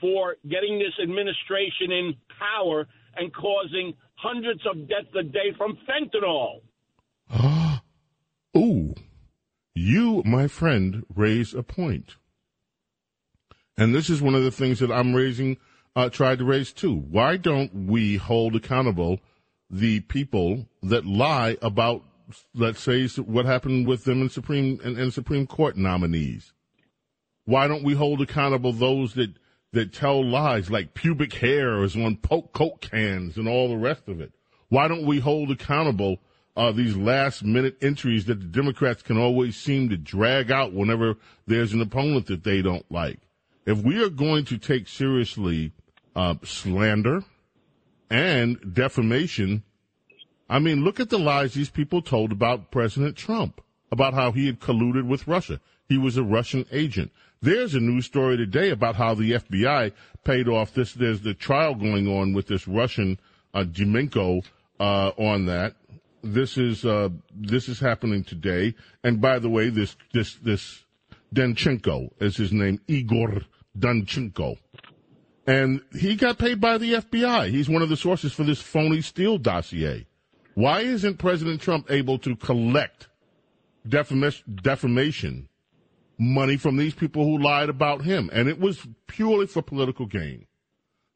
[0.00, 6.60] for getting this administration in power and causing hundreds of deaths a day from fentanyl?
[8.56, 8.94] Ooh,
[9.74, 12.16] you, my friend, raise a point.
[13.76, 15.56] And this is one of the things that I'm raising,
[15.96, 16.94] uh, tried to raise too.
[16.94, 19.20] Why don't we hold accountable
[19.70, 22.02] the people that lie about,
[22.54, 26.52] let's say, what happened with them in Supreme and, Supreme Court nominees?
[27.44, 29.34] Why don't we hold accountable those that
[29.72, 34.20] that tell lies like pubic hair is on coke cans and all the rest of
[34.20, 34.32] it?
[34.68, 36.18] Why don't we hold accountable
[36.54, 41.16] uh, these last minute entries that the Democrats can always seem to drag out whenever
[41.46, 43.20] there's an opponent that they don't like?
[43.64, 45.72] If we are going to take seriously
[46.16, 47.24] uh, slander
[48.10, 49.62] and defamation,
[50.48, 53.60] I mean, look at the lies these people told about President Trump,
[53.90, 55.60] about how he had colluded with Russia.
[55.88, 57.12] He was a Russian agent.
[57.40, 59.92] There's a news story today about how the FBI
[60.24, 60.92] paid off this.
[60.92, 63.18] There's the trial going on with this Russian
[63.54, 63.64] uh,
[64.80, 65.74] uh, on that.
[66.22, 68.74] This is uh, this is happening today.
[69.02, 70.84] And by the way, this this this
[71.32, 73.42] Danchenko is his name, Igor
[73.78, 74.56] Danchenko,
[75.46, 77.50] and he got paid by the FBI.
[77.50, 80.06] He's one of the sources for this phony Steele dossier.
[80.54, 83.08] Why isn't President Trump able to collect
[83.88, 85.48] defamation, defamation
[86.18, 88.30] money from these people who lied about him?
[88.32, 90.46] And it was purely for political gain.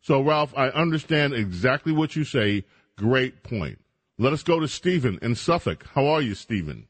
[0.01, 2.65] So, Ralph, I understand exactly what you say.
[2.97, 3.79] Great point.
[4.19, 5.85] Let us go to Stephen in Suffolk.
[5.95, 6.89] How are you, Stephen?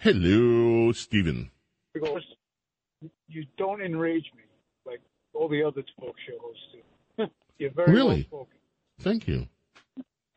[0.00, 1.50] Hello, Stephen.
[3.28, 4.44] You don't enrage me
[4.86, 5.00] like
[5.34, 6.62] all the other talk show hosts
[7.18, 7.26] do.
[7.58, 8.30] You're very Really?
[8.98, 9.46] Thank you.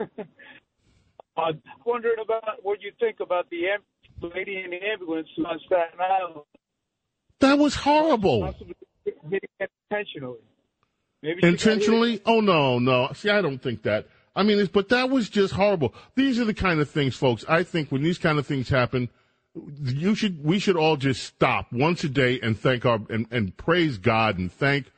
[1.38, 5.98] I'm wondering about what you think about the am- lady in the ambulance on Staten
[5.98, 6.42] Island.
[7.40, 8.42] That was horrible.
[8.42, 10.40] Possibly hitting it intentionally.
[11.22, 11.54] Maybe she got hit.
[11.54, 12.22] Intentionally?
[12.26, 13.12] Oh no, no.
[13.16, 14.08] See, I don't think that.
[14.36, 15.94] I mean, it's, but that was just horrible.
[16.16, 17.46] These are the kind of things, folks.
[17.48, 19.10] I think when these kind of things happen,
[19.56, 23.56] you should, we should all just stop once a day and thank our and, and
[23.56, 24.92] praise God and thank,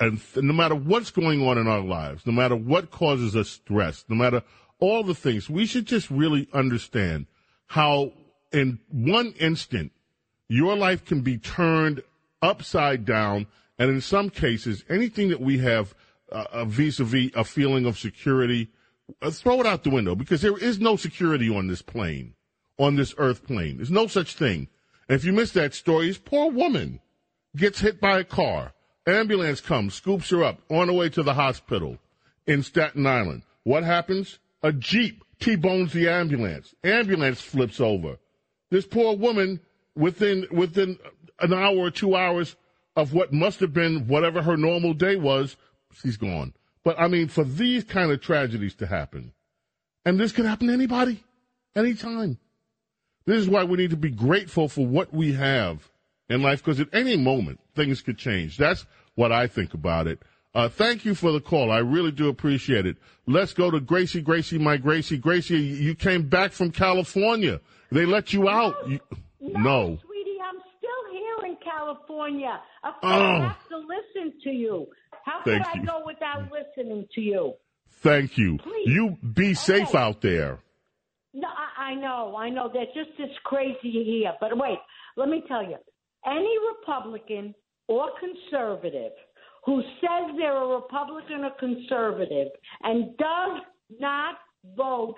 [0.00, 3.48] and th- no matter what's going on in our lives, no matter what causes us
[3.48, 4.42] stress, no matter
[4.78, 7.26] all the things, we should just really understand
[7.66, 8.12] how
[8.52, 9.92] in one instant
[10.48, 12.02] your life can be turned
[12.42, 13.46] upside down,
[13.78, 15.94] and in some cases, anything that we have
[16.30, 18.68] uh, vis-a-vis a feeling of security,
[19.20, 22.34] uh, throw it out the window because there is no security on this plane,
[22.78, 23.76] on this earth plane.
[23.76, 24.68] There's no such thing.
[25.08, 27.00] And if you missed that story, this poor woman
[27.56, 28.72] gets hit by a car.
[29.06, 31.98] Ambulance comes, scoops her up on the way to the hospital
[32.46, 33.42] in Staten Island.
[33.64, 34.38] What happens?
[34.62, 36.72] A Jeep T-bones the ambulance.
[36.84, 38.18] Ambulance flips over.
[38.70, 39.60] This poor woman,
[39.96, 40.98] within within
[41.40, 42.54] an hour or two hours
[42.94, 45.56] of what must have been whatever her normal day was,
[46.00, 46.54] she's gone.
[46.84, 49.32] But I mean, for these kind of tragedies to happen,
[50.04, 51.24] and this could happen to anybody,
[51.74, 52.38] anytime.
[53.24, 55.88] This is why we need to be grateful for what we have
[56.28, 58.56] in life, because at any moment things could change.
[58.56, 60.20] That's what I think about it.
[60.54, 61.70] Uh, thank you for the call.
[61.70, 62.96] I really do appreciate it.
[63.26, 64.20] Let's go to Gracie.
[64.20, 65.16] Gracie, my Gracie.
[65.16, 67.60] Gracie, you came back from California.
[67.90, 68.76] They let you out.
[68.86, 69.00] You,
[69.40, 69.98] no.
[70.04, 72.60] Sweetie, I'm still here in California.
[72.84, 73.18] Of course, Oh.
[73.18, 74.86] I have to listen to you.
[75.24, 77.54] How could Thank I go without listening to you?
[78.02, 78.58] Thank you.
[78.58, 78.88] Please.
[78.88, 80.58] You be safe out there.
[81.34, 82.70] No, I, I know, I know.
[82.72, 84.32] They're just as crazy here.
[84.40, 84.78] But wait,
[85.16, 85.76] let me tell you.
[86.26, 87.54] Any Republican
[87.88, 89.12] or conservative
[89.64, 92.48] who says they're a Republican or conservative
[92.82, 93.60] and does
[93.98, 94.36] not
[94.76, 95.16] vote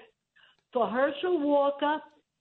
[0.72, 1.98] for Herschel Walker,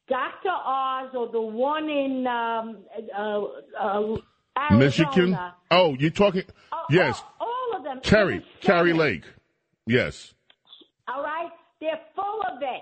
[0.07, 0.49] Dr.
[0.49, 2.77] Oz, or the one in um,
[3.17, 3.41] uh,
[3.79, 5.37] uh, Michigan.
[5.71, 6.43] Oh, you're talking.
[6.89, 7.21] yes.
[7.39, 7.99] all of them.
[8.03, 9.23] Kari, Kari Lake.
[9.87, 10.33] Yes.
[11.07, 11.49] All right?
[11.79, 12.81] They're full of it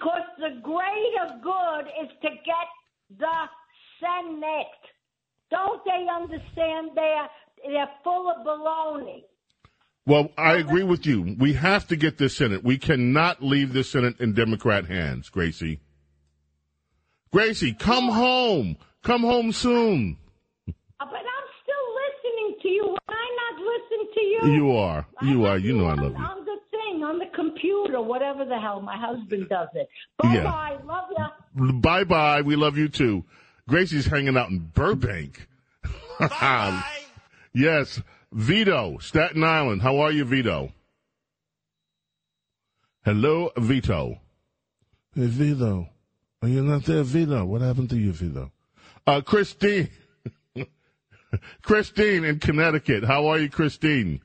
[0.00, 3.26] because the greater good is to get the
[4.00, 4.66] Senate.
[5.50, 7.28] Don't they understand they're,
[7.66, 9.24] they're full of baloney?
[10.06, 11.36] Well, I agree with you.
[11.38, 12.64] We have to get this Senate.
[12.64, 15.80] We cannot leave this Senate in Democrat hands, Gracie.
[17.32, 18.76] Gracie, come home.
[19.04, 20.16] Come home soon.
[20.68, 22.96] Uh, But I'm still listening to you.
[23.08, 25.06] I not listen to you, You are.
[25.22, 25.58] You are.
[25.58, 26.24] You know I love you.
[26.24, 26.39] on
[27.62, 28.80] the thing, on the computer, whatever the hell.
[28.80, 29.88] My husband does it.
[30.18, 30.44] Bye Yeah.
[30.44, 30.78] bye.
[30.84, 31.72] Love ya.
[31.80, 32.42] Bye bye.
[32.42, 33.24] We love you too.
[33.68, 35.46] Gracie's hanging out in Burbank.
[36.18, 36.82] bye.
[37.54, 38.00] yes.
[38.32, 39.82] Vito, Staten Island.
[39.82, 40.72] How are you, Vito?
[43.04, 44.20] Hello, Vito.
[45.14, 45.88] Hey, Vito.
[46.42, 47.44] Are you not there, Vito?
[47.44, 48.52] What happened to you, Vito?
[49.06, 49.88] Uh, Christine.
[51.62, 53.04] Christine in Connecticut.
[53.04, 54.20] How are you, Christine?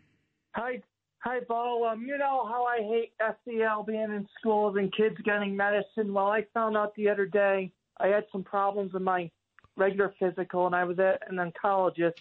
[0.54, 0.82] Hi,
[1.26, 1.88] hi, Bo.
[1.88, 6.14] Um, you know how I hate SEL being in schools and kids getting medicine.
[6.14, 9.32] Well, I found out the other day I had some problems in my
[9.76, 12.14] regular physical, and I was at an oncologist,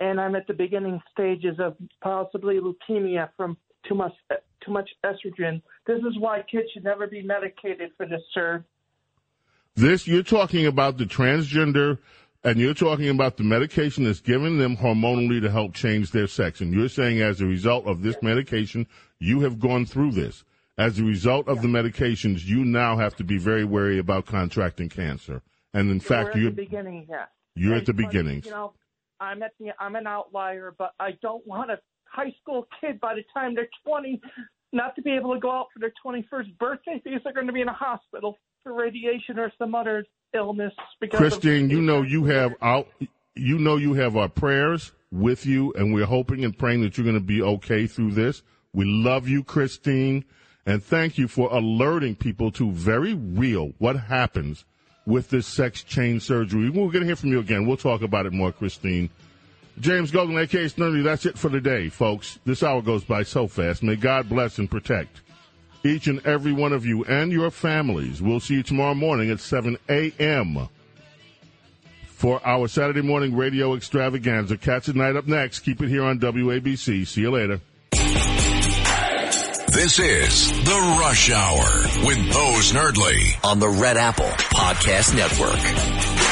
[0.00, 3.56] and I'm at the beginning stages of possibly leukemia from
[3.88, 4.12] too much
[4.64, 5.62] too much estrogen.
[5.86, 8.64] This is why kids should never be medicated for this, sir.
[9.74, 11.98] This you're talking about the transgender,
[12.46, 16.60] and you're talking about the medication that's given them hormonally to help change their sex.
[16.60, 18.86] And you're saying as a result of this medication,
[19.18, 20.44] you have gone through this.
[20.78, 24.88] As a result of the medications, you now have to be very wary about contracting
[24.88, 25.42] cancer.
[25.74, 27.28] And in fact, you're at the beginning, yes.
[27.56, 28.42] you're at the beginning.
[28.44, 28.74] You know,
[29.18, 33.14] I'm at the I'm an outlier, but I don't want a high school kid by
[33.14, 34.20] the time they're 20
[34.72, 37.52] not to be able to go out for their 21st birthday because they're going to
[37.52, 40.04] be in a hospital for radiation or some other
[40.36, 40.72] illness.
[41.00, 42.88] Because Christine, you know you have out,
[43.34, 47.04] you know you have our prayers with you, and we're hoping and praying that you're
[47.04, 48.42] going to be okay through this.
[48.72, 50.24] We love you, Christine,
[50.66, 54.64] and thank you for alerting people to very real what happens
[55.06, 56.68] with this sex change surgery.
[56.68, 57.66] We're going to hear from you again.
[57.66, 59.08] We'll talk about it more, Christine.
[59.78, 62.38] James Golden, aka Snerdley, that's it for today, folks.
[62.44, 63.82] This hour goes by so fast.
[63.82, 65.20] May God bless and protect
[65.86, 68.20] each and every one of you and your families.
[68.20, 70.68] We'll see you tomorrow morning at 7 a.m.
[72.06, 74.56] for our Saturday morning radio extravaganza.
[74.56, 75.60] Catch it night up next.
[75.60, 77.06] Keep it here on WABC.
[77.06, 77.60] See you later.
[79.68, 86.25] This is The Rush Hour with Bo Snerdley on the Red Apple Podcast Network.